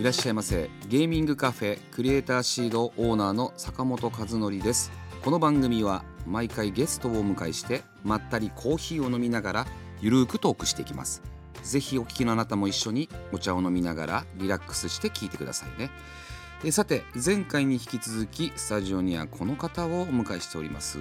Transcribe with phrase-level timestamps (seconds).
[0.00, 4.90] いらっしゃいませゲーミングカフェクリエイターシードオーナーの坂本和則です
[5.22, 9.66] この番組は毎回ゲストをお迎えしてまったりコーヒーを飲みながら
[10.00, 11.22] ゆるーくトークしていきます
[11.62, 15.90] ぜひお聞きのあなたも一緒にお茶を飲みながらリラックスして聞いてくださいね
[16.64, 20.98] えさて前回に引き続きスタジオにはこの方をお迎えしております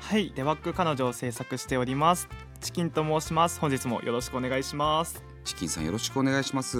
[0.00, 2.28] はい、デバッグ彼女を制作しております。
[2.60, 3.58] チキンと申します。
[3.58, 5.33] 本日もよろしくお願いします。
[5.44, 6.78] チキンさんよろしくお願いします、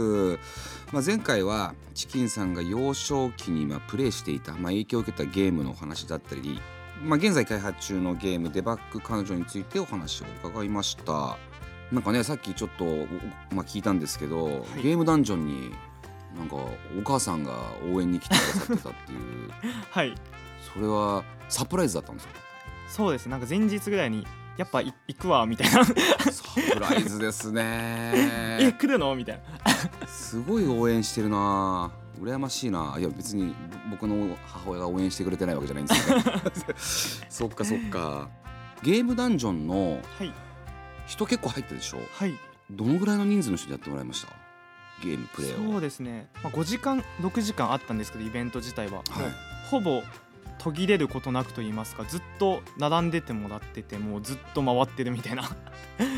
[0.92, 6.60] まあ、前回はチキンさんが幼少期にまあプレイしていた、まあ、影響を受けたゲームのお話だったり、
[7.02, 11.36] まあ、現在開発中のゲームデバッグ彼女についてお話を伺いました。
[11.92, 12.84] なんかねさっきちょっと、
[13.54, 14.82] まあ、聞いたんですけど、い。
[14.82, 15.70] ゲームダンジョンに
[16.36, 16.70] なんかお
[17.04, 17.52] 母さんが
[17.92, 19.50] 応援に来てくださってたっていう。
[19.90, 20.14] はい、
[20.72, 22.30] それはサプライズだったんですよ
[22.88, 23.26] そうです。
[23.28, 25.84] なんか前日ぐらいにやっぱい行くわみたいな。
[25.84, 25.92] サ
[26.54, 29.14] プライズです え、ね来るの？
[29.16, 29.40] みたい
[30.00, 30.06] な。
[30.06, 31.90] すごい応援してるな。
[32.20, 32.94] 羨ましいな。
[32.98, 33.54] いや別に
[33.90, 36.78] 僕の母親が応援してくれてないわけじゃないんですけど
[37.28, 38.28] そっかそっか。
[38.82, 40.32] ゲームダンジョンのはい、
[41.06, 41.98] 人結構入ったでしょ？
[42.12, 42.34] はい。
[42.70, 44.28] どのぐらいの人数の人でやってもらいました？
[45.02, 45.72] ゲームプレイを。
[45.72, 46.28] そうですね。
[46.44, 49.04] まあ5時間6時間あったんですけどイベント自体は、はい。
[49.68, 50.02] ほぼ
[50.58, 55.44] 途切れることなくと言いますかずっと並んでてもらっててもうずっと回ってるみたいな。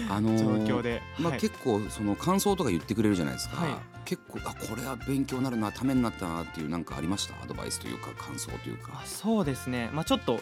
[0.09, 3.75] あのー状況で、まあ、はい、結構その感想とか言ってくれるじゃないですか、はい。
[4.05, 7.35] 結構あこれは勉強になるなためになったなっていうなんかありました？
[7.43, 8.93] アドバイスというか感想というか。
[8.95, 9.91] あそうですね。
[9.93, 10.41] まあちょっと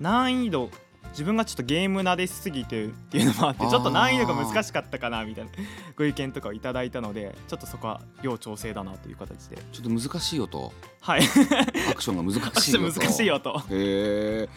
[0.00, 0.70] 難易度
[1.14, 5.50] 自分がちょっとゲーム慣れしすぎてるっていうのもあって ちょっと難易度が難しかったかなみたいな
[5.96, 9.56] ご意見とかをいただいたのでちょっとそこは要調整だなという形で。
[9.72, 11.22] ちょっと難しいよとはい。
[11.90, 14.48] アクションが難しいよと難しいよとへえやっ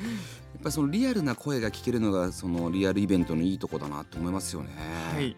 [0.63, 4.69] ぱりそのリアルな声が聞けるのがそのリアルイベントのいいとこだなと思いますよね。
[5.13, 5.28] はい。
[5.28, 5.35] い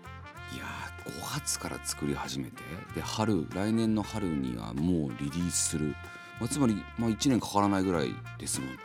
[0.57, 2.63] やー5月から作り始めて。
[2.95, 5.95] で春来年の春にはもうリリースする、
[6.39, 8.75] まあ、つまり、まあ、1年かからないぐらいですもんね。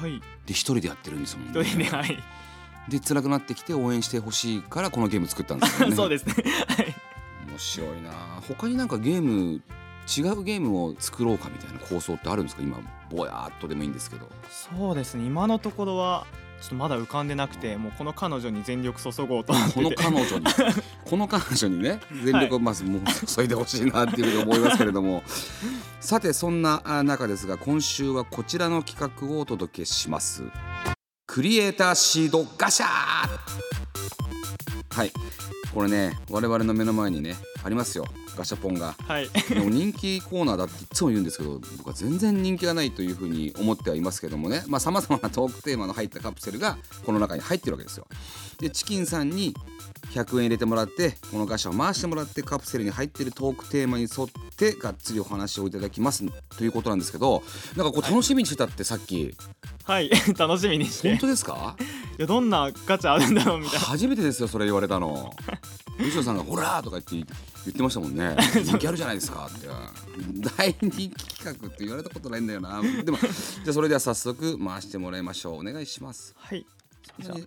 [0.00, 1.60] はいで一人でやってるんですもんね。
[1.60, 2.18] 一人ではい、
[2.88, 5.94] で辛くなってきて応援してほしいからこのゲーム作ったんですよね。
[5.96, 6.34] そうですね
[6.68, 6.94] はい
[7.48, 8.10] 面白いな
[8.48, 9.60] 他になんかゲーム
[10.08, 12.62] 違うゲームを作ろうかみたいな構想ってあるんですか？
[12.62, 12.78] 今
[13.10, 14.28] ぼやーっとでもいいんですけど。
[14.48, 16.26] そうですね今のところは
[16.60, 19.74] ちょっとまだ浮かんでなくてもうこの彼女に全力注ごうと思ってて。
[19.74, 20.44] この彼女に？
[21.04, 22.00] この彼女にね？
[22.22, 25.22] 全力をまずもう注いでほしいなっていうふうに思いますけれども。
[26.00, 30.42] さてそんなあ中ですが今週はこちらの企画をお届けします。
[31.26, 32.88] クリエイターシードガシャー！
[34.90, 35.12] はい。
[35.72, 38.04] これね我々の目の前にねありますよ
[38.40, 38.94] ガシャポンが。
[39.06, 39.28] はい。
[39.50, 44.62] でも人気コーナーだっていつも言うんですけど僕は全然人気がないというふうに思ってはいますけどもね。
[44.78, 48.06] さまざ、まなトークテーマの入ったカプセルがこの中に入ってるわけですよ。
[48.58, 49.54] でチキンさんに
[50.12, 56.24] 100円入れてもらってこのガシャを回してもらってカプセルに入ってるトークテーマに沿ってがっつりお話をいただきます
[56.56, 57.42] ということなんですけど
[57.76, 59.34] なんかこう楽しみにしてたってさっき。
[59.84, 60.10] はい。
[60.38, 61.08] 楽しみにして。
[61.08, 61.76] い本当ですか？
[62.18, 63.86] やどんなガチャあるんだろうみたいな。
[63.86, 65.32] 初めてですよそれ言われたの
[66.04, 67.32] 吉野さんが「ほら!」とか言って
[67.66, 68.36] 言ってましたもんね。
[68.64, 69.68] 人気あるじゃないですかって。
[70.56, 72.80] 大人気企画って言われたことないんだよな。
[73.04, 75.60] でもじゃあそれでは早速回してもらいましょう。
[75.60, 76.34] お願いします。
[76.36, 76.66] はい。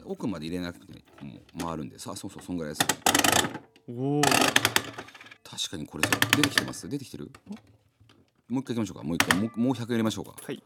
[0.06, 1.98] 奥まで入れなくてもう回るんで。
[1.98, 2.88] さあそうそうそんぐらいです。
[3.90, 4.22] おお
[5.44, 6.88] 確かにこれさ出てきてます？
[6.90, 7.32] 出てきてる？
[8.50, 9.04] もう一回いきましょうか。
[9.04, 10.36] もう一回もうもう100円入れましょうか。
[10.44, 10.64] はい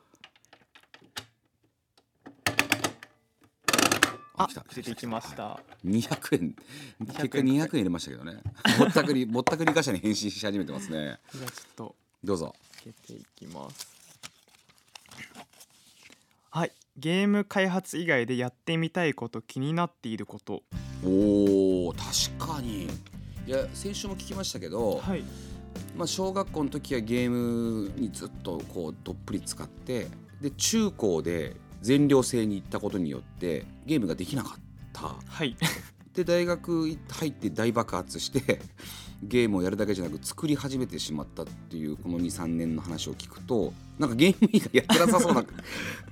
[4.38, 5.60] あ出てきました。
[5.84, 6.56] 200円
[7.08, 8.38] 結果200 200円入れましたけどね。
[8.78, 11.20] ぼったくり ぼったくりガシャに変身し始めてますね。
[11.34, 12.56] じゃあちょっとどうぞ。
[12.84, 13.88] 開けていきます。
[16.52, 16.72] はい。
[16.98, 20.64] ゲーム開発以外でやってみたいこと気になっていること。
[21.04, 22.86] おー確かに。
[22.86, 25.24] いや先週も聞きましたけど、はい。
[25.96, 30.08] まあ、小学校の時はゲームにずっとこうどっぷり使って
[30.42, 31.56] で中高で
[31.88, 34.62] 全寮制に行ったことによってゲームができなかっ
[34.92, 35.16] た。
[35.26, 35.56] はい。
[36.14, 38.60] で大学入って大爆発して
[39.24, 45.46] ゲームをやるだけじゃなく作り始めてしまったっていうこの23年の話を聞くとなんかゲーム以外やってなさそうな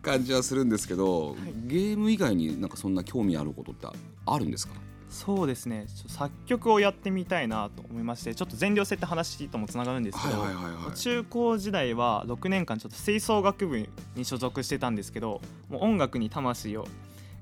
[0.01, 1.35] 感じはするんですけど、
[1.65, 1.67] い。
[1.67, 3.87] ゲーム以外になんかそんな興味あることって
[4.25, 4.75] あるんですか？
[5.09, 5.85] そうですね。
[6.07, 10.97] 作曲をやってみたいなと思いましてちょっと全寮制って話ともつながるんですけど、はいはいはいはい。
[10.97, 13.77] 中高時代は6年間ちょっと吹奏楽部
[14.15, 16.87] に所属してたんですけどもう音楽に魂を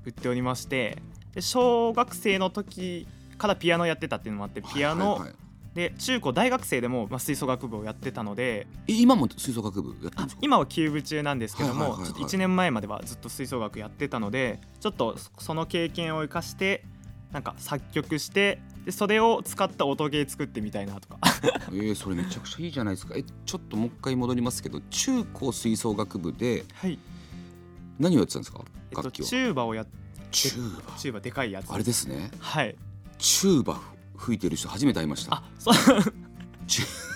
[0.06, 0.98] 売っておりまして
[1.34, 3.08] で小学生の時
[3.38, 5.28] からピアノやってたっていうのもあってピアノ、はいはい。
[5.30, 5.36] はい
[5.74, 10.40] で中高大学生でも、まあ、吹奏楽部をやってたのでえ今も吹奏楽部やってるんあですか？
[10.40, 12.12] 今は休部中なんですけども、はいはいはいはい。
[12.12, 16.84] ちょっと1年前まではずっと吹奏楽やってたのでちょっとその経験を生かして
[17.34, 21.18] なんか作曲してでそれを使った音ゲー作ってみたいなとか。
[21.42, 23.14] えー、それめちゃくちゃいいじゃないですか。
[23.16, 26.98] えちょっともう一回戻りますけど中高吹奏楽部ではい、
[27.98, 28.60] 何をやってたんですか？
[28.90, 29.86] えっと、楽器をチューバをやっ
[30.30, 30.96] チューバ。
[30.96, 31.70] チューバでかいやつ。
[31.72, 32.30] あれですね。
[32.38, 32.76] はい。
[33.18, 33.80] チューバ
[34.16, 35.34] 吹いてる人初めて会いました。
[35.34, 35.74] あそう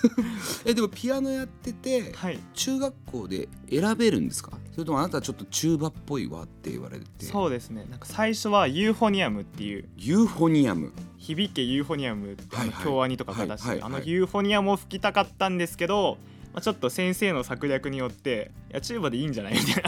[0.65, 2.39] えでもピアノやっててはい。
[2.53, 4.51] 中学校で選べるんですか？
[4.73, 7.25] それともあなたはちょっとチューバっぽいわって言われて。
[7.25, 7.85] そうですね。
[7.89, 9.89] なんか最初はユーフォニアムっていう。
[9.97, 10.93] ユーフォニアム？
[11.17, 14.01] 響けユーフォニアムってあの京アニとかが出してるあはいはいはい。
[14.03, 16.17] のユーフォニアムを吹きたかったんですけど、
[16.53, 19.53] まあ、ちょっと先生の策略によっていやチューバでいいんじゃない？
[19.55, 19.83] みたい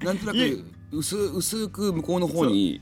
[0.00, 0.06] な。
[0.06, 2.80] なんとなゆく薄薄く向こうの方に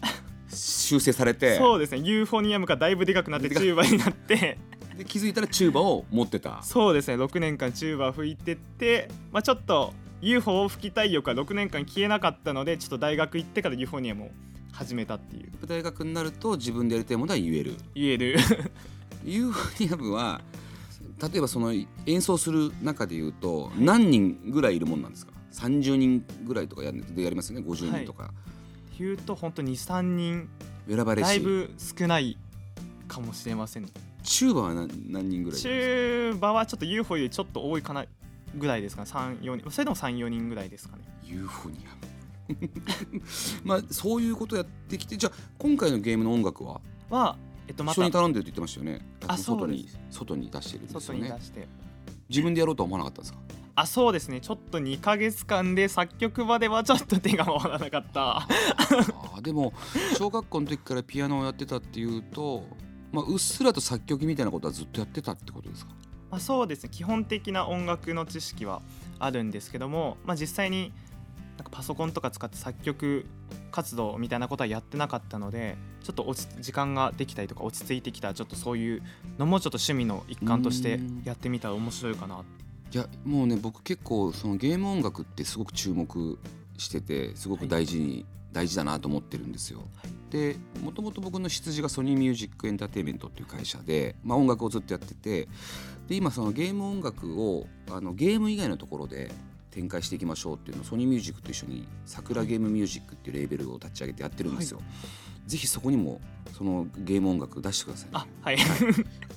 [0.49, 1.56] 修正されて。
[1.58, 1.99] そうですね。
[1.99, 4.58] ユーフォニアムがだいぶでかくなってチューバになって
[5.00, 6.62] で気づいたらチューバを持ってた。
[6.62, 7.17] そうですね。
[7.17, 14.31] 6年間チューバ吹いてって、まあ、ちょっと UFO を吹きたい欲は6年間消えなかったのでちょっと大学行ってからユーフォニアムを
[14.73, 15.52] 始めたっていう。
[15.67, 17.76] 大学になると自分でやりたいものは言える。
[17.94, 18.37] 言える。
[19.25, 20.43] ユーフォニアムは
[21.23, 21.73] 例えばその
[22.06, 28.32] 演奏する中でいうと何人ぐらいいるもんなんですか？30人ぐらいとかやるでやりますよね？50人とか、
[28.99, 30.49] 言うと本当に23人。
[30.87, 31.26] 選ばれし。
[31.26, 32.37] だいぶ少ない
[33.08, 33.87] かもしれません
[34.22, 38.05] チューバは何何人ぐらいいチューバはちょっと UFO よりちょっと多いかな
[38.56, 39.11] ぐらいですかね。
[39.11, 39.70] 34人。
[39.70, 41.02] それでも34人ぐらいですかね。
[41.25, 42.70] ユーフォニアム
[43.64, 46.81] まあそういうことやってきてじゃあ今回のゲームの音楽は？
[47.08, 47.37] は
[47.69, 47.94] えっとまた。
[47.94, 49.06] 人に頼んでるって言ってましたよね。
[49.28, 51.28] あ外そうでに外に出してるんです外よね。
[51.31, 51.69] に出して。
[52.28, 53.38] 自分でやろうとは思わなかったんですか？
[53.76, 54.40] あそうですね。
[54.40, 58.38] ちょっと2ヶ月間で作曲まではちょっと手が回らなかった。
[58.38, 59.73] あーでも
[60.19, 62.66] 小学校の時からピアノをやってたっていうと、
[63.12, 65.93] まあ、うっすらと作曲みたいなことはずっとやってたってことですか？
[66.31, 66.91] まあ、そうですね。
[66.91, 68.83] 基本的な音楽の知識は
[69.19, 70.93] あるんですけども、まあ、実際に
[71.57, 73.27] なんかパソコンとか使って作曲
[73.71, 79.03] 活動みたいなことはやってなかったのでちょっと落ち時間ができたりとか落ち着いてきたらちょっとそういう
[79.39, 81.23] のもちょっと趣味の一環としてうん。
[81.25, 82.43] やってみたら面白いかな。
[82.93, 86.39] いやもうね僕結構そのゲーム音楽ってすごく注目
[86.79, 89.82] しててすごく大事に、大事だなと思ってるんですよ。
[90.31, 95.49] でもともと僕の出自がソニーミュージックエンターテインメントっていう会社で、まあ、音楽をずっとやってて
[96.08, 99.31] で今そのゲーム音楽をあのゲーム以外のところで
[99.73, 104.81] 展開していきましょうっていうのをソニーミュージックと一緒に桜ゲームミュージックっていうレーベルを立ち上げてやってるんですよ。
[105.47, 106.20] ぜひそこにも
[106.52, 108.12] そのゲーム音楽出してください、ね。
[108.14, 108.56] あはい。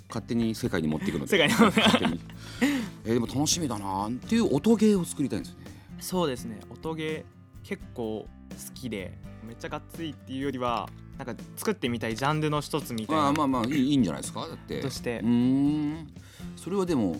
[0.09, 1.31] 勝手に世界に持っていくので。
[1.37, 2.19] 世界に
[3.05, 5.65] えーでも楽しみだなっていう音ゲーを作りたいんですよね。
[5.99, 6.59] そうですね。
[6.69, 14.47] 音ゲー結構好きでめっちゃがっつりっていうよりはなんか作ってみたいジャンルの一つみたいな、まあまあまあいいいいんじゃないですか？
[14.47, 14.81] だって。
[14.81, 15.19] として。
[15.19, 16.07] うーん。
[16.55, 17.19] それはでも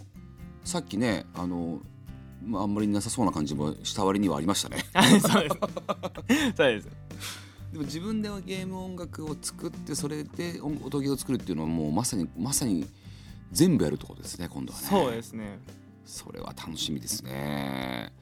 [0.63, 1.81] さっきねあの、
[2.45, 4.85] まあ、あんまりなさそうな感じもした割にはありましたね。
[5.21, 5.57] そうです。
[6.55, 6.87] そうです。
[7.71, 12.85] でも自分ではゲーム音楽を作ってそれで音音ゲーを作るっていうのはもうまさにまさに
[13.51, 14.87] 全部やるってことですね今度はね。
[14.87, 15.59] そうですね。
[16.05, 18.13] それは楽しみですね。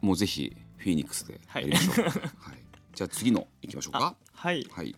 [0.00, 2.14] もうぜひフィニックスでやりましょう、はい。
[2.94, 4.16] じゃあ次のいきましょうか。
[4.32, 4.66] はい。
[4.70, 4.96] はい。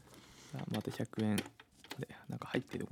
[0.71, 1.45] また100円で
[2.29, 2.87] なんか入ってる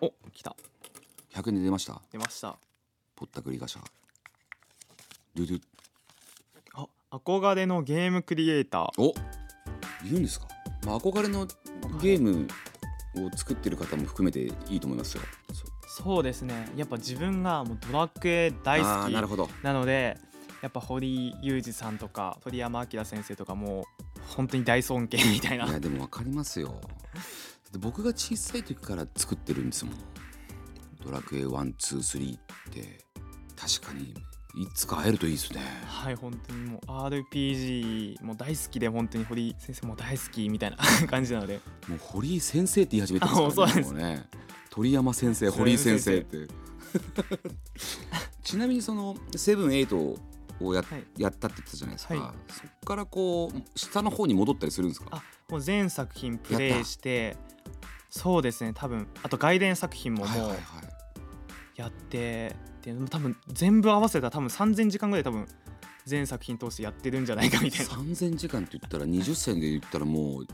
[0.00, 0.56] お来た。
[1.32, 2.00] 100円で出ました？
[2.10, 2.56] 出ました。
[3.16, 3.82] ぼったくりガシャ。
[5.34, 5.60] ドゥドゥ。
[6.74, 8.90] あ憧れのゲームクリエイター。
[8.98, 9.14] お
[10.04, 10.46] いるんですか、
[10.84, 11.46] まあ、憧れの
[12.02, 12.46] ゲーム
[13.16, 15.22] を作ってる方も含めていいと思いますよ
[15.96, 16.68] そそうですね。
[16.74, 19.48] やっぱ自分がもうドラクエ大好きあーなるほど。
[19.62, 20.18] なので
[20.60, 23.84] やっぱ堀裕二さんとか鳥山明先生とかもう
[24.26, 25.66] 本当に大尊敬みたいな。
[25.66, 26.68] いやでも分かりますよ。
[26.68, 29.94] だって僕が小さい時から作ってるんですもん。
[31.04, 32.38] ドラクエ123っ
[32.72, 33.04] て。
[33.56, 34.14] 確かに
[34.56, 35.60] いつか会えるといいですね。
[35.86, 41.60] はい本当にもう RPG も大好きで本当に堀先生も大好きみたいな 感じなので。
[41.86, 43.92] もう堀井先生って言い始めてますからねうです。
[43.92, 44.24] もうね
[44.74, 46.48] 鳥山先生堀井先生って。
[48.42, 49.96] ちなみにそのセブンエイト
[50.60, 51.04] をや,、はい。
[51.16, 52.52] やったって言ってたじゃないですか、はい。
[52.52, 55.06] そっからこう下の方に戻ったりするんですか？
[55.12, 57.36] あもう全作品プレイして
[58.10, 59.06] そうですね多分。
[59.22, 60.54] あと外伝作品ももう
[61.76, 65.46] やってで多分全部合わせたら多分3000時間ぐらい多分
[66.04, 67.92] 全作品通してやってるんじゃないかみたいな。
[67.94, 70.46] 3000時間って言ったら20戦で言ったらもう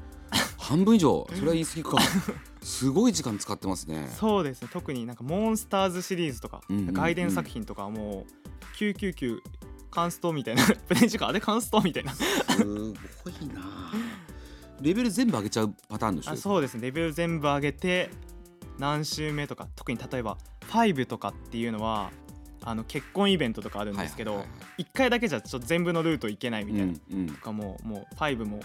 [0.71, 1.27] 半分以上。
[1.35, 1.99] それは言い過ぎか。
[2.63, 4.09] すごい時間使ってますね。
[4.19, 4.69] そうですね。
[4.73, 6.95] 特になんかモンスターズシリーズとか、うんうんうん。
[6.95, 9.41] 外伝作品とかはもう999
[9.91, 12.15] カンストみたいな プレイ時間あれカンストみたいな。
[12.15, 13.93] すごいな。
[14.81, 16.31] レベル全部上げちゃうパターンでしょ？
[16.33, 16.83] あそうですね。
[16.83, 18.11] レベル全部上げて
[18.79, 22.13] 何週目とか特に例えば5とかっていうのは
[22.63, 27.27] あの結婚イベントとかあるんですけど、はいはいはい1回だけじゃちょっと全部のルートいけないみたいな、うんうん。
[27.27, 28.61] とかももう5も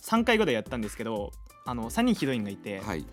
[0.00, 1.32] 3回ぐらいやったんですけど
[1.68, 3.04] あの3人ヒロインがいて、はい。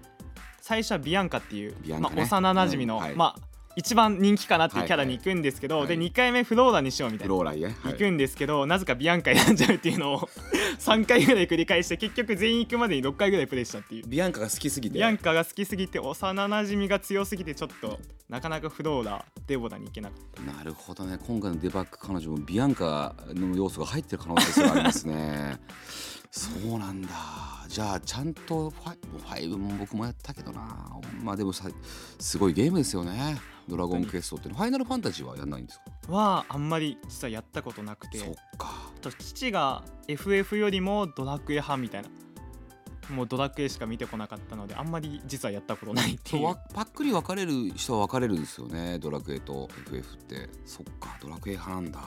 [0.61, 1.99] 最初はビアンカっていう、ね。
[1.99, 3.15] まあ、幼なじみの、うんはい。
[3.15, 5.87] まあ一番人気かなっていうキャラに行くんですけど、はい。
[5.87, 7.61] はいで2回目フローラにしようみたいな、はい。
[7.61, 10.29] 行くんですけどなぜかビアンカ選んじゃうっていうのを
[10.79, 14.07] 3回ぐらい繰り返して結局全員行くまでに6回ぐらいプレイしたっていう。
[14.07, 14.93] ビアンカが好きすぎて？
[14.97, 21.19] ビアンカが好きすぎて幼なじみが強すぎてちょっとなかなかフローラデボダに行けなかっなるほどね。
[21.27, 25.59] 今回のデバッグ彼女もビアンカの要素が入ってる可能性がありますね
[26.31, 27.09] そうなんだ。
[27.67, 30.99] じゃあちゃんとファイファイブも僕もやったけどな。
[31.23, 31.69] まあでもさ
[32.19, 33.39] すごいゲームですよね。
[33.67, 35.85] ドラゴンクエストってファイナルファンタジーはやんないんですか？
[36.07, 38.19] たはあんまり実はやったことなくて。
[38.19, 38.91] そっか。
[38.95, 42.09] あと父が FF よりもドラクエ派みたいな。
[43.09, 46.55] もうドラクエしか見てこなかったのであんまり実はやったことないっていう。
[46.73, 48.97] パックリ分かれる人は分かれるんですよね。
[48.99, 50.49] ドラクエと FF って。
[50.65, 51.99] そっかドラクエ派なんだ。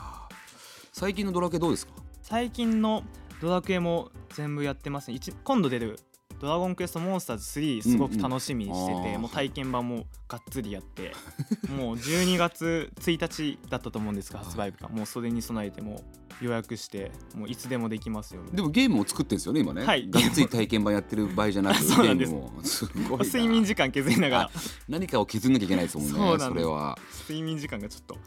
[0.91, 1.93] 最近のドラクエどうですか？
[2.21, 3.03] 最近の
[3.41, 5.19] ドラクエも全部やってますね。
[5.43, 5.99] 今度出る
[6.39, 11.11] ドラゴンクエストモンスターズ3すごく楽しみにしてて、うんうんもう体験版もがっつりやって
[11.75, 14.87] もう12月1日だったと思うんですが発売日が。
[14.89, 16.03] もうそれに備えても
[16.41, 18.41] う予約してもういつでもできますよ。
[18.53, 20.09] でもゲームを作ってるんですよね今ね、はい。
[20.09, 22.31] がっつり体験版やってる場合じゃなく そうなんです。
[22.31, 23.25] ゲームもすごいな。
[23.25, 24.51] 睡眠時間削りながら。
[24.87, 26.47] 何かを削んなきゃいけないですもんね そうなんです。
[26.47, 28.17] それは、睡眠時間がちょっと。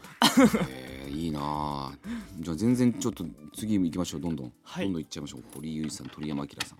[0.69, 1.39] えー、いいな。
[1.41, 1.91] あ
[2.39, 4.85] じゃあ全然ちょっと次行きましょうどんどん、はい。
[4.85, 5.43] どんどん行っちゃいましょう。
[5.55, 6.77] 堀井雄一さん鳥山明さん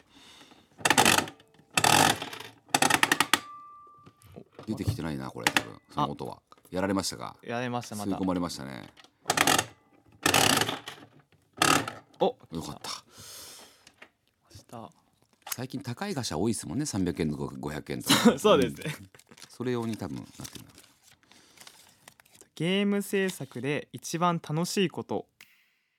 [4.67, 6.41] 出てきてないなこれ多分その音は。
[6.71, 7.35] やられましたか？
[7.43, 8.11] やれましたまた。
[8.11, 8.89] 吸い込まれましたね。
[12.19, 12.89] およかった。
[14.55, 14.89] した。
[15.51, 18.39] 最近高いガシャ多いですもんね300円とか500円とか。
[18.39, 18.95] そうですね。
[19.49, 20.73] それ用に多分なってるんだ。
[22.55, 25.27] ゲーム制作で一番楽しいこと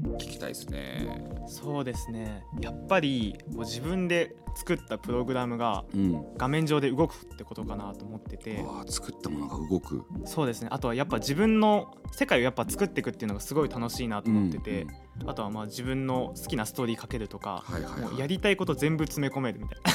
[0.04, 1.25] 聞きたいですね。
[1.46, 2.44] そうですね。
[2.61, 6.25] やっぱりこう自分で作ったプログラムがうん。
[6.37, 8.62] 画面上で動くってことかなと思ってて。
[8.62, 10.04] わあ作ったものが動く。
[10.25, 10.68] そうですね。
[10.70, 14.87] あとはやっぱ自分の世界をやっぱ作っていくっていうのがすごい楽しいなと思ってて、
[15.26, 18.00] あとはまあ自分の好きなストーリーかけるとか、はいはいはい。
[18.11, 19.92] もうやりたいこと全部詰め込めるみたいな。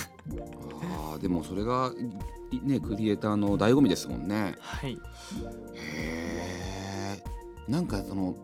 [1.13, 1.91] あーでもそれが
[2.51, 4.55] いねクリエイターの醍醐味ですもんね。
[4.59, 4.93] はい。
[4.93, 4.97] へ
[7.67, 8.35] えんかその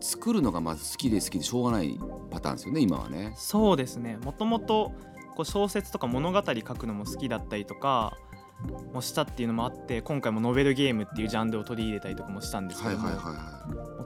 [0.00, 1.98] 作るのがまず好きで好きでしょうがない
[2.30, 3.32] パターンですよね今はね。
[3.36, 4.18] そうですね。
[4.22, 4.92] もともと
[5.34, 8.16] こう小説とか物語書くのも好きだったりとか
[8.92, 13.08] もしたっていうのもあって今回もノベルゲームっていうジャンルを取り入れたりとかもしたんですけども、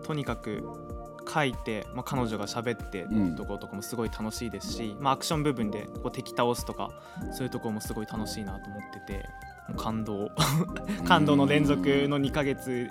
[0.05, 0.65] とにかく
[1.33, 6.91] 書いて、まあ、彼女が喋ってっていうところとかもすごい楽しいですし、まあ、アクション部分でこう敵倒すとか
[7.33, 9.27] そういうところもすごい楽しいなと思ってて
[9.77, 10.27] 感動。
[10.27, 10.31] い
[11.07, 12.89] 感動の連続うんの2ヶ月。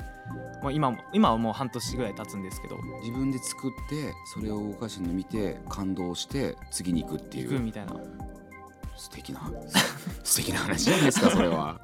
[0.61, 2.77] もう今も今はもう半年ぐらい経つんですけど。
[3.01, 7.51] 自分で作ってそれを動かしてるの見て感動して次に行くっていう。
[7.51, 7.95] 行くみたいな。
[8.95, 9.51] 素敵な
[10.23, 11.79] 素敵な話じゃないですかそれは。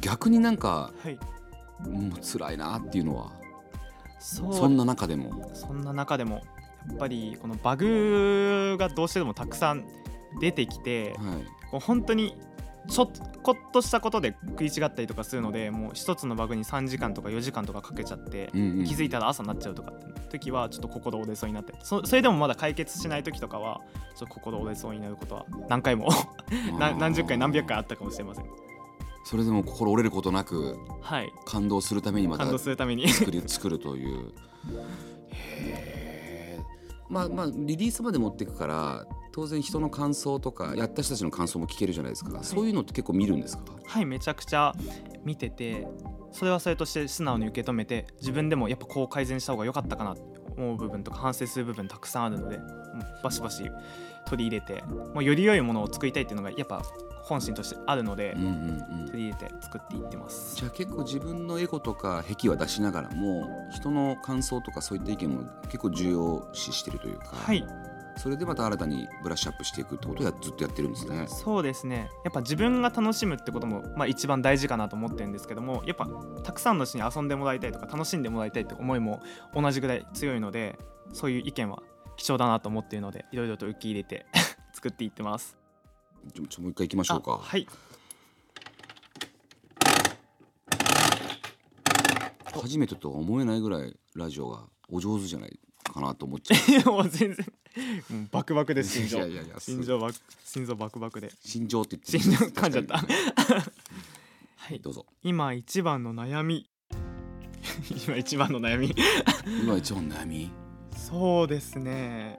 [0.00, 1.18] 逆になんかはい。
[1.88, 3.32] もう辛いなっていうのは。
[4.20, 5.50] そんな中でも。
[5.54, 6.42] そんな中でも
[6.88, 9.84] やっぱりこのバグがどうしてもたくさん
[10.40, 11.60] 出てきてはい。
[11.70, 12.36] こう本当に
[12.90, 13.10] ちょっ
[13.42, 23.80] こっとしたことで食い違ったりとかするのでもう一つのバグに3時間とか4時間とかかけちゃってうんうん気づいたら朝になっちゃうとかって時はちょっと心折れそうになってそそれでもまだ解決しない時とかは
[24.16, 26.08] ちょっと心折れそうになることは何回も
[26.78, 28.44] な何十回何百回あったかもしれません。
[29.22, 31.30] それでも心折れることなくはい。
[31.44, 33.08] 感動するためにまた感動するために。
[33.08, 34.32] 作り 作るという。
[35.30, 36.60] へえ
[37.08, 43.64] まあまあリリースまで持っていくから当然人の感想とかやった人たちの感想も聞けるじゃないですか、そういうのって結構見るんですか？
[43.86, 44.72] はいめちゃくちゃ
[45.24, 45.86] 見てて
[46.32, 50.22] それはそれとして素直に受け止めて自分でもやっぱこう改善した方が良かったかなって
[50.56, 52.60] 思う部分とか反省する部分たくさんあるので
[53.22, 53.70] バシバシ
[54.26, 54.82] 取り入れて
[55.14, 56.82] もうより良いものを作りたいっていうのがやっぱ
[57.22, 59.06] 本心としてあるのでうんうんうん。
[59.06, 60.56] 取り入れて作っていってます。
[60.56, 67.64] じゃあ結構自分のエゴとか癖は出しながらも人の感想とかそういった意見も結構重要視してるというか、はい
[68.20, 71.24] それでまた新たにブラッシュアップしていくってことをやずっとやってるんですね。
[71.26, 72.10] そうですね。
[72.22, 76.06] やっぱ自分が楽しむってことも、まあ、一番大事かなと思ってるんですけどもやっぱ
[76.44, 79.22] たくさんの人に遊んでもらいたいとか楽しんでもらいたいって思いも
[79.54, 80.78] 同じぐらい強いので
[81.14, 81.82] そういう意見は
[82.18, 84.26] 貴重だなと思っているのでいろいろと受け入れて
[84.74, 85.56] 作っていってます。
[86.34, 87.32] ちょちょもう一回行きましょうか。
[87.32, 87.66] あはい。
[92.52, 95.58] 初めてとは思えないぐらいラジオがお上手じゃない
[95.90, 96.56] かなと思っちゃ
[96.86, 97.46] うもう全然
[98.10, 103.04] もうバクバクです心臓いやいやいや心臓バク心臓バクバクで心情って言って心臓噛んじゃったは
[104.74, 106.68] いどうぞ今一番の悩み
[108.06, 108.94] 今一番の悩み
[109.62, 110.50] 今一番の悩み
[110.96, 112.38] そうですね、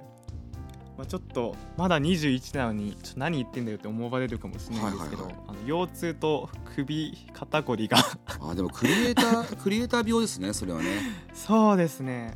[0.98, 7.98] まあ、ちょっとまだ21なのにちょ何言ってんだよって思われるかもしれないんですけど、はいはいはあの腰痛と首肩こりが
[8.40, 10.90] あでもクリエイタークリエイター病ですねそれはね
[11.34, 12.34] そうですね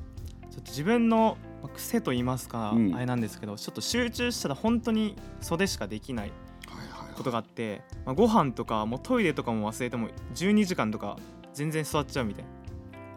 [0.56, 2.96] ちょっと自分のまあ癖と言いますか、うん。
[2.96, 6.32] あれなんですけどちょっと集中したら本当に袖しかできない
[6.68, 7.16] はいはいはい。
[7.16, 11.18] ことがあって、まあ、ご飯とかもうトイレとかも忘れても12時間とか
[11.54, 12.46] 全然座っちゃうみたい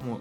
[0.01, 0.07] な。
[0.07, 0.21] もう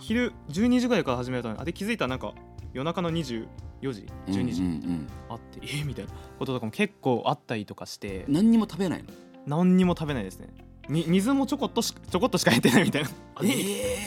[0.00, 2.32] 昼12時ぐらいから始めたのにあで気づいたらなんか
[2.72, 5.08] 夜中の24時ー12時うんうんうん。
[5.28, 8.24] あって、えみたいなこととかも結構あったりとかして。
[8.28, 9.08] 何にも食べないの？
[9.46, 10.48] 何にも食べないですね
[10.88, 13.08] み水もちょこっとしちょこっとしかやってないみたいな。
[13.34, 13.98] あえ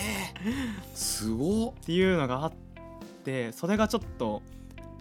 [0.93, 1.73] すごっ。
[1.85, 2.53] ていうのがあっ
[3.23, 4.41] てそれがちょっと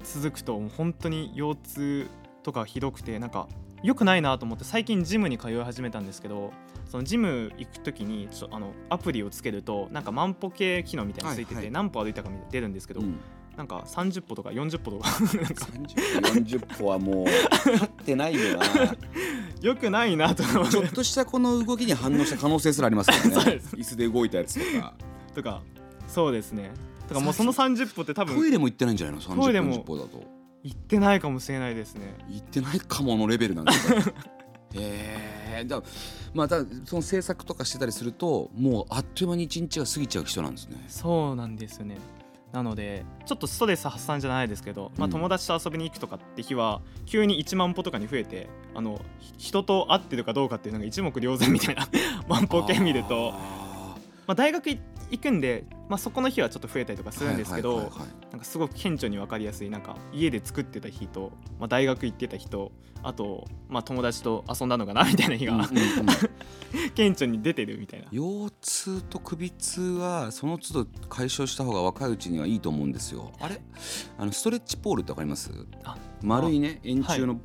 [0.04, 2.06] 続くともう本当に腰痛
[2.42, 3.48] とかひどくてなんか
[3.82, 6.52] 良くないなと思って最近ジムに通い始めたんですけど
[6.86, 11.72] そのジム行く時にちょあのアプリをつけるとなんか万歩計機能みたいなのついてて、はいはい。
[11.72, 13.18] 何歩歩いたかみたいな出るんですけど、うん
[13.58, 15.10] なんか30歩とか40歩とか。
[15.10, 18.64] なんか30歩40歩はもう立ってないよな。
[19.60, 23.60] 良くないなとちょっとしたこの動きに反応した可能性すらありますからね。
[23.76, 24.94] 椅子で動いたやつとか。
[25.34, 25.62] とか
[26.06, 26.70] そうですね。
[27.08, 29.74] とかもうその30歩って多トイ分レも行ってないんじゃないの？30トイレも。
[29.74, 30.22] 40歩だと
[30.62, 32.14] 行ってないかもしれないですね。
[32.28, 33.98] 行ってないかものレベルなんですよ
[34.74, 35.82] へえだ
[36.32, 40.84] まあただその制作とかしてたりするともうあっという間に一日が過ぎちゃう人なんですね。
[40.86, 41.96] そうなんですよね
[42.52, 45.10] なのでちょっとストレス発散じゃないですけど、まあ、うん。
[45.10, 51.86] 友達と遊びに行くとかって日は急に1万歩とかに増えてあのひ人と会ってるかどうかっていうのが一目瞭然みたいな
[52.28, 53.32] 万歩計見ると。
[53.34, 53.68] あ
[54.26, 54.78] まあ、大学い
[55.10, 58.08] 行くんで、まあ、そこの日はちょっと増えたりとかーするんですけど、はいはいはいはい。
[58.32, 65.68] なんかすごく顕著に分かりやすいなんか家で作ってた日と、まあ、大学行ってた日とあと、まあ、友達と遊んだのかなみたいな日が、
[66.94, 68.08] 顕著に出てるみたいな。
[68.10, 73.32] 腰痛と首痛はその都度解消した方が若いうちにはいいと思うんですよ。
[73.40, 73.60] あれ？
[74.18, 75.50] あのストレッチポールってわかります？
[75.84, 77.40] あ丸いね円柱の、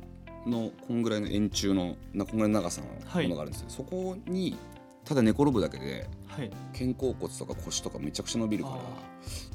[0.46, 4.56] のこんぐらいの円柱のなこんぐらいの長さのはいものがあるんですよ、そこに
[5.04, 6.50] ただ寝転ぶだけではい。
[6.72, 8.78] 肩甲骨とか腰とかめちゃくちゃ伸びるからあ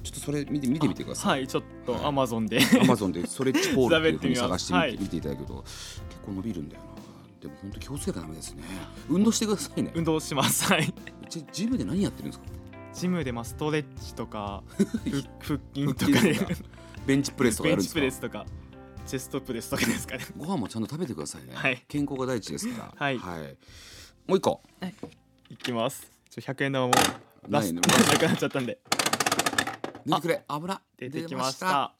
[0.04, 1.40] ちょっとそれ見て見てみてください。
[1.40, 2.06] はいちょっとはい。
[2.06, 2.60] アマゾンで。
[2.82, 6.90] アマゾンでストレッチポールっていうふうに 探してみて,、はい見ていただけると結構伸びるんだよな。
[7.42, 8.64] でも本当気をつけたらダメですね。
[9.10, 9.92] 運動してくださいね。
[9.96, 10.66] 運動します。
[10.72, 10.94] はい。
[11.30, 12.46] ちジムで何やってるんですか？
[12.94, 16.06] ジムでまあストレッチとか ふ腹筋とか。
[16.06, 16.70] で腹筋ですか。
[17.08, 18.00] ベンチプレスとかやるんですか？
[18.02, 18.46] ベンチプレスとか。
[19.06, 20.26] チェストプレスとかですかね。
[20.38, 21.84] ご飯もちゃんと食べてくださいね、はい。
[21.88, 23.06] 健康が第一ですから。
[23.06, 23.18] はい。
[24.28, 24.62] もう一個。
[24.84, 24.86] い
[25.58, 26.12] きます。
[26.30, 26.94] ちょ100円玉も
[27.48, 28.80] ラストのなくなっちゃったんで。
[30.06, 30.44] 出てくれ。
[30.48, 30.82] 油。
[30.98, 31.94] 出てきました。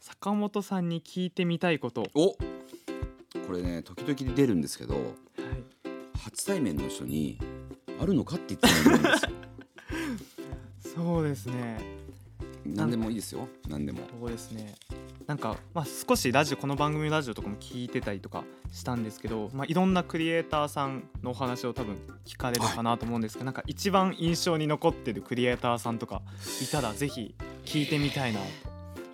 [0.00, 2.08] 坂本さんに聞いてみたいこと。
[2.14, 2.32] お。
[2.32, 2.38] こ
[3.52, 5.04] れね時々出るんですけどはい。
[6.18, 7.38] 初対面の人に
[8.00, 8.36] あるのか？
[8.36, 9.30] って言ってないんですよ。
[11.04, 11.78] そうですね。
[12.64, 13.48] 何でもいいですよ。
[13.68, 14.00] 何でも。
[14.20, 14.74] そうですね
[15.28, 26.22] なんか、まあ、少しラジオこの番組のラジオとかも聞いてたりとかしたんですけど、まあ、いろんなクリエイターさんのお話を多分聞かれるかなと思うんですけど、なんか一番印象に残ってるクリエイターさんとか
[26.62, 27.34] いたらぜひ
[27.66, 28.40] 聞いてみたいな。
[28.40, 28.46] と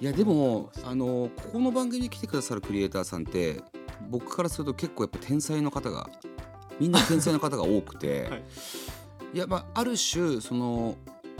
[0.00, 3.60] いやでもあのここの番組に来てくださるクリエイターさんって
[4.08, 6.08] 僕からすると結構やっぱ天才の方が
[6.78, 8.42] みんな天才の方が多くて、 はい。
[9.34, 10.96] い、やまあある種その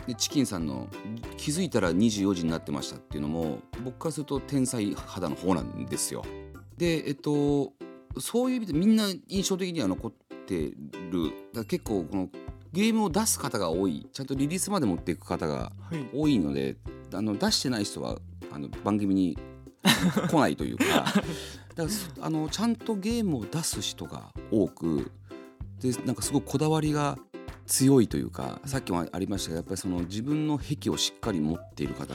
[0.07, 0.89] でチキンさんの
[1.37, 6.25] 気づいたら24時になってましたっていうのも僕からすると天才肌の方なんですよ。
[6.77, 7.73] でえっと
[8.19, 10.13] そういう意味でみんな印象的には残っ
[10.47, 10.73] て
[11.11, 11.65] る。
[11.67, 12.29] 結構この
[12.73, 14.07] ゲームを出す方が多い。
[14.13, 16.09] ちゃんとリリースまで持っていく方がはい。
[16.13, 16.77] 多いので
[17.13, 18.19] あの出してない人は
[18.53, 19.39] あの番組に
[20.29, 20.85] 来ないというか。
[20.85, 21.23] だか
[21.77, 25.11] らそあのちゃんとゲームを出す人が多く
[25.81, 27.19] でなんかすごくこだわりが
[27.67, 32.07] 強いというかさっきもありましたがやっぱりその自分の癖をしっかり持っている方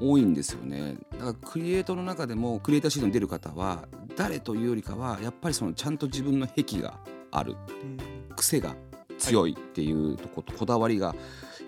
[0.00, 0.96] 多いんですよね。
[1.12, 6.98] だからクリエイトの中でもクリエイターシートに出る方は誰というよりかはやっぱりそのちゃんと自分の癖が
[7.30, 7.54] ある。
[7.82, 7.98] うん。
[8.34, 8.74] 癖が
[9.18, 11.14] 強いっていうとことこだわりが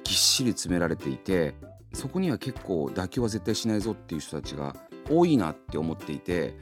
[0.04, 1.54] ぎっしり詰められていて
[1.92, 4.74] そこには結構妥協は絶対しないぞっていう人たちが
[5.11, 6.56] 多いなって思っていて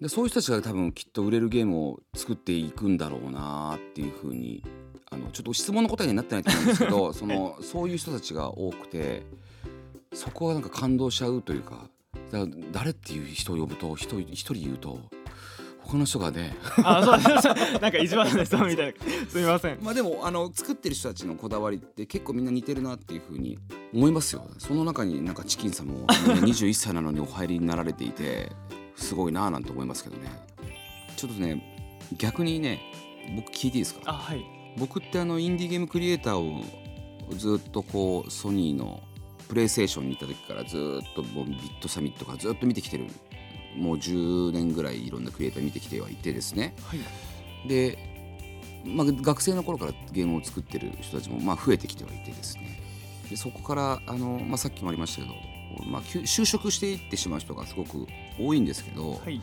[0.00, 4.64] でそういう人たちが多分きっと売れるゲームを作っていくんだろうなっていうふうに
[5.12, 9.22] あのちょっと質問の答えになってないと思うんですけど そのそういう人たちが多くて
[10.14, 11.88] そこがなんか感動しちゃうというか
[12.72, 14.98] 誰っていう人を呼ぶと一人一人言うと
[15.80, 19.28] 他の人がねあそうですなんか意地悪な人みたいな。
[19.28, 19.78] すみません。
[19.82, 23.58] まあでもあの作ってる人たちのこだわりって結構みんな似てるなっていうふうに
[23.92, 24.46] 思いますよ。
[24.58, 28.52] その中になんかチキンさんも、ね、21歳なのにお入りになられていて
[28.94, 30.30] すごいなあなんて思いますけどね。
[31.16, 32.80] ちょっとね逆にね
[33.34, 34.02] 僕聞いていいですか？
[34.06, 34.44] あはい
[34.78, 36.62] 僕ってあのインディーゲームクリエイターを
[37.36, 39.02] ずっとこうソニーの
[39.48, 43.06] プレイステーションに行った時からずっともうビットサミットからずっと見てきてる。
[43.76, 46.74] もう10年ぐらいいろんなクリエイター見てきてはいてですね。
[46.84, 47.68] はい。
[47.68, 47.98] で、
[48.84, 52.80] まあ、学生の頃からゲームを作ってる人たちもまあ増えてきてはいてですね。
[53.30, 55.34] でそこからあの、まあ、さっきもありましたけど、
[55.86, 58.06] まあ、就職していってしまう人がすごく
[58.38, 59.40] 多いんですけど、はい。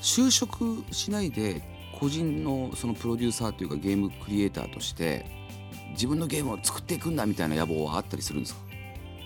[0.00, 1.62] 就職しないで
[1.98, 5.26] 個人のそのプロデューサーというかゲームクリエイターとして
[5.90, 8.60] 自分のゲームを作っていくんだみたいな野望はあったりするんですか？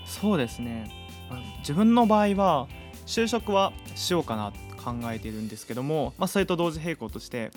[0.05, 0.91] そうですね。
[1.29, 2.67] まあ自分の場合は
[3.05, 7.51] 就職はしようかなと考えているんですけども、まあ、それと同時並行として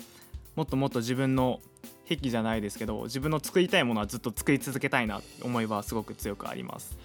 [0.55, 1.59] もっともっと自分の
[2.07, 6.97] 癖じゃないですけど自分の作りたいものはずっと作り続けたいなって思いはすごく強くあります。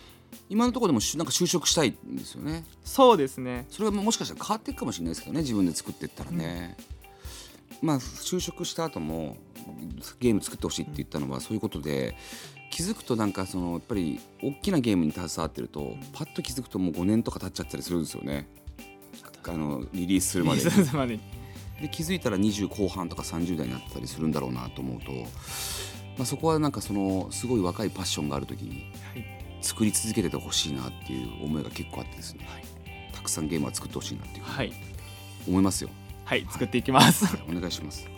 [0.49, 2.65] 今のところでもしなんか就職したいんですよね。
[2.85, 3.67] そうですね。
[3.69, 6.77] それがもしかしたら変わっていくかもしれないですけどね自分で作っていったらね、
[7.83, 9.37] まあ就職した後も
[10.21, 12.17] ゲーム作ってほしいって言ったのはそういうことで
[12.71, 18.49] 気づくとなんかそのやっぱり大きなゲームに携わってるとパッと気づくともう5年とか経っちゃったりするんですよね。
[19.45, 20.61] あのリリースするまで
[21.81, 25.11] で気づいたら20後半とか30代になってたりするんだろうなと思うと、
[26.17, 29.43] まあ、そこはなんかそのすごい若いパッションがある時にはい。
[29.63, 32.47] 作り続けててほしいなっていう思いが結構あってですね、
[33.15, 34.73] たくさんゲームは作ってほしいなっていうふうにはい、
[35.49, 35.91] 思いますよ、
[36.25, 37.27] はい、作っていきます。
[37.27, 38.15] はいお願いします、はい、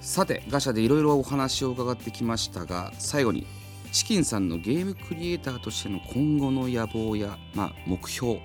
[0.00, 3.46] さてガシャでいろいろお話を伺ってきましたが最後に
[3.92, 8.40] チキンさんのゲームクリエイターとしての今後の野望や、まあ、目標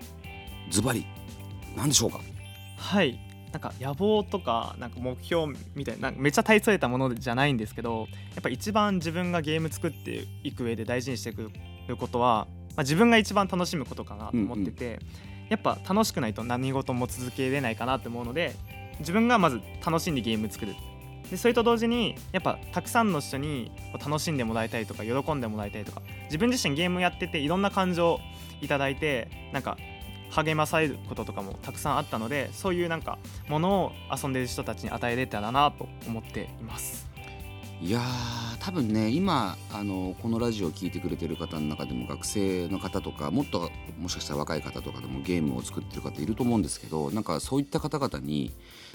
[0.70, 1.06] ズバリ
[1.76, 2.20] 何でしょうか？
[2.78, 3.20] はい。
[3.52, 11.52] なんか野望とかなんか目標みたいなめっちゃ大それたものじゃないんですけどやっぱ一番自分がゲーム作っていく上で大事にしていく
[11.98, 15.00] ことは、まあ、自分が一番楽しむことかなと思ってて、
[15.54, 18.56] やっぱ楽しくないと何事も続けれないかなと思うので
[19.00, 20.74] 自分がまず楽しんでゲーム作る
[21.30, 28.20] でそれと同時にやっぱたくさんの人に楽しんでもらいたいとか喜んでもらいたいとか自分自身ゲームやってていろんな感情を
[28.62, 29.78] いただいてなんか
[30.32, 37.03] 励まされることとかもたくさんあったのでそういうなんかものを遊んでる人たちに与えれたらなと思っています。
[37.84, 38.04] いやー
[38.60, 43.70] 多分ね今あのこのラジオを聴いてくれてる方の中でも学生の方とかもっと
[44.00, 48.54] もしかしたら若い方とかでもゲームを作ってる方いると思うんですけどなんかそういった方々に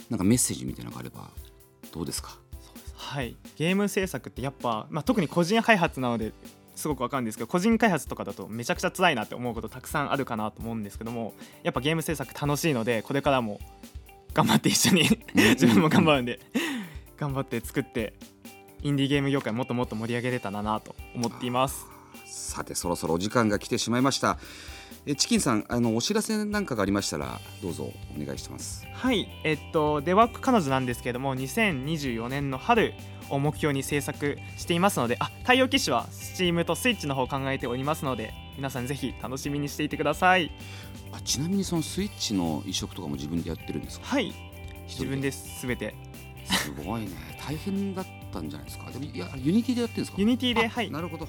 [0.08, 1.28] なんかメッセージみたいなのがあれば
[1.92, 2.38] どうですか？
[2.96, 6.32] はい、ゲーム制作ってやっぱ、まあ、特に個人開発なので
[6.74, 13.60] すごくわかるんですけど個人開発とかだとめちゃくちゃ辛いなって思うことたくさんあるかなと思うんですけどもやっぱゲーム制作楽しいのでこれからも
[14.32, 15.02] 頑張って一緒に
[15.34, 16.40] 自分も頑張るんで
[17.18, 18.14] 頑張って作って
[18.82, 21.86] インディーゲーム業界もっともっと盛り上げれたらなと思っています。
[22.26, 24.38] さてそろそろお時間が来てしまいました。
[25.06, 28.86] えチキンさんあのお知らせなんかがありましたらどうぞお願いしてます。
[28.92, 32.94] はい、えっと、デワーク彼女なんですけども、2024年の春
[33.30, 40.50] を目標に制作していますので、あ、対応機種は Steam と Switch の方を考えておりますので、皆さんぜひ楽しみにしていてください。
[41.12, 44.06] あちなみにそのスイッチの移植とかも自分でやってるんですか？
[44.06, 44.32] はい、
[44.86, 45.94] 自分ですべて。
[46.44, 47.08] すごいね。
[47.46, 48.90] 大変だったんじゃないですか。
[48.90, 51.26] でもいや Unity でやってるんですか？Unity で、あはい、なるほど。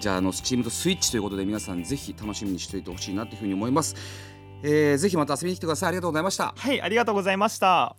[0.00, 3.94] じゃああの Steam とスイッチということで皆さんぜひ楽しみにしておいてほしいなというふうに思います、
[4.62, 5.88] えー、ぜひまた遊びに来てください。
[5.88, 6.54] ありがとうございました。
[6.56, 7.96] はい、ありがとうございました。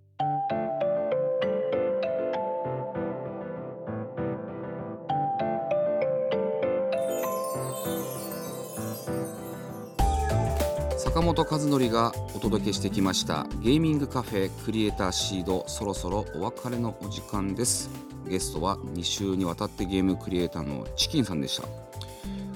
[10.97, 13.45] 坂本和則がお届けしてきました。
[13.61, 17.89] ゲーミングカフェクリエイターシードそろそろお別れのお時間です
[18.31, 21.67] ゲストは2週にわたってゲームクリエイターのチキンさんでした。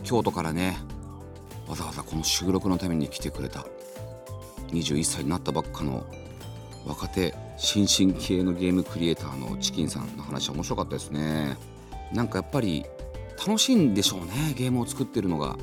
[0.05, 0.77] 京都からね
[1.67, 3.65] わざわざこの収録のために来てくれた
[4.69, 6.05] 21歳になったばっかの
[6.85, 11.57] 若手新進系のゲームクリエイターのチキンさんの話面白かったですね。
[12.13, 12.85] なんかやっぱり
[13.45, 15.57] 楽しいんでしょうねゲームを作ってるのが。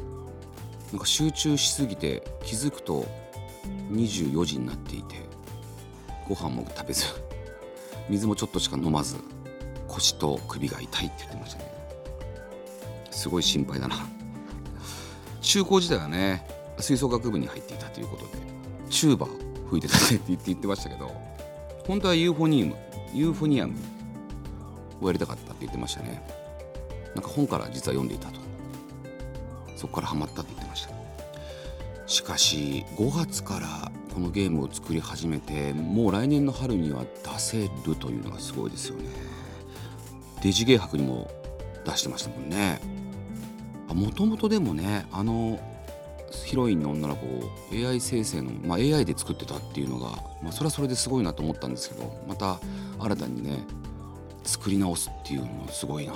[0.93, 3.07] なんか集中しすぎて気づくと
[3.91, 5.17] 24時になっていて
[6.29, 7.07] ご飯も食べず
[8.11, 9.17] 水もちょっとしか飲まず。
[9.93, 11.73] 腰と首が痛いって言ってましたね
[13.11, 13.97] すごい心配だな。
[15.43, 16.47] 中高時代はね
[16.79, 18.31] 吹奏楽部に入っていたということで
[18.89, 21.13] チューバー吹いてたねって言って言ってましたけど
[21.87, 22.77] 本当はユーフォニウム
[23.13, 23.75] ユーフォニアム
[25.01, 26.23] をやりたかったって言ってましたね。
[27.15, 28.41] なんか本から実は読んでいたと。
[29.77, 30.95] そこからハマったって言ってました。
[32.07, 39.05] しかし5月からこのゲームを作り始めてもう来年の春には出せるというのがすごいですよね。
[40.43, 41.31] デジゲー博にも
[41.85, 42.81] 出してましたもんね。
[43.89, 45.61] もともとでもねあの
[46.47, 50.11] ヒロインの女の子を AI 生成の、まあ、AI で作ってたっていうのが、
[50.43, 52.59] まあ、それはそれですごいなと思ったんですけどまた
[52.99, 53.59] 新たにね
[54.45, 56.13] 作り直すっていうのもすごいな。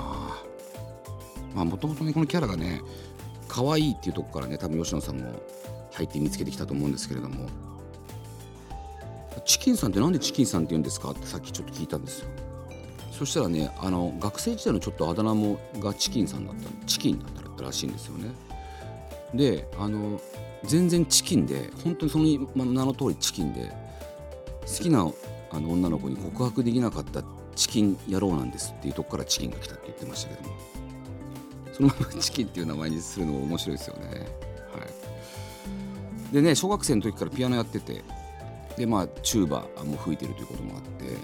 [1.55, 2.83] まあもともとねこのキャラがね
[3.49, 5.41] 可愛いっていうとこからね多分吉野さんも
[5.93, 7.47] 入って見つけてきたと思うんですけれども
[9.45, 12.29] チキンさんってなんでチキンさんって言うんですかってさっきちょっと聞いたんですよ。
[13.17, 18.31] そしたらねあの学生時代のちょっとあだ名もがチキンさんだったチキンだったらしいんですよね。
[19.35, 20.21] であの
[20.65, 23.73] 全然チキンで本当にその名の通りチキンで
[24.61, 25.11] 好きな
[25.51, 27.23] あの女の子に告白できなかった
[27.55, 30.57] チキン野郎なんですっていうとこからチキンが来たって言ってましたけども。
[31.73, 34.09] そのままチキンっていう名前にするのも面白いですよね。
[34.09, 34.27] はい。
[36.33, 38.03] でね小学生の時からピアノやってて
[38.77, 41.17] でまあチューバも吹いてるということもあって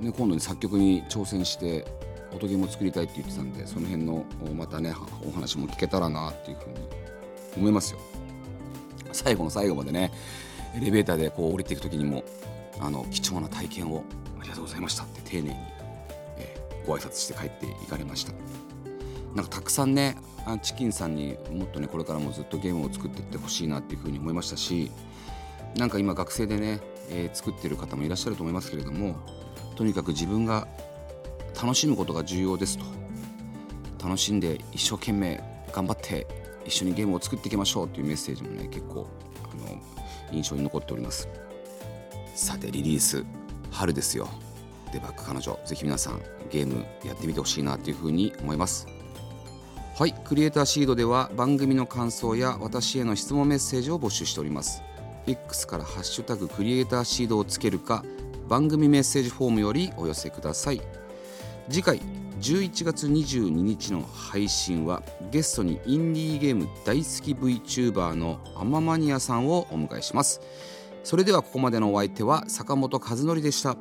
[0.00, 1.86] で今度に作曲に挑戦して
[2.34, 4.94] 音ゲーも作りたいって言ってたんでその辺のまたね
[5.26, 6.74] お話も聞けたらなっていうふうに
[7.56, 7.98] 思いますよ。
[9.12, 10.12] 最後の最後までね
[10.76, 12.24] エレベーターでこう降りていく時にも
[12.80, 14.04] あの貴重な体験を
[14.38, 15.56] ありがとうございましたって丁寧に、
[16.36, 18.32] えー、ご挨拶して帰っていかれました。
[19.34, 20.16] なんかたくさんね
[20.62, 24.90] チキンさんにもっとねこれからもずっとゲームを作っていってほしいなっていうふうに思いましたし
[25.76, 26.80] なんか今学生でね、
[27.10, 29.16] えー、作ってる方もいらっしゃると思いますけれども
[29.76, 30.66] とにかく自分が
[31.54, 32.84] 楽しむことが重要ですと。
[34.02, 36.26] 楽しんで一生懸命頑張って
[36.64, 39.06] 一緒にゲームを作っていきましょうというメッセージもね結構
[39.52, 39.80] あの
[40.32, 41.28] 印象に残っております。
[42.34, 43.24] さてリリース
[43.70, 44.28] 春ですよ。
[44.92, 48.86] デバッグ彼女ぜひ皆さんゲームやってみてほしいなというふうに思います。
[49.98, 54.82] はいクリエイターシードでは番組の感想や私への質問メッセージを募集しております。
[55.26, 58.04] X からハッシュタグクリエイターシードをつけるか
[58.48, 60.80] 番組メッセージフォームよりお寄せください。
[61.68, 62.00] 次回
[62.40, 70.40] 11月22日の配信はゲストにインディーゲーム大好き VTuber のアママニアさんをお迎えします。
[71.02, 73.76] それではここまでのお相手は坂本和則でした。